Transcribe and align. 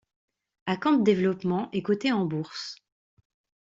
Acanthe 0.65 1.03
Développement 1.03 1.69
est 1.73 1.83
coté 1.83 2.11
en 2.11 2.25
bourse. 2.25 2.75